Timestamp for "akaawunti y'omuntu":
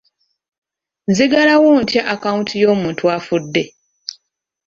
2.13-3.03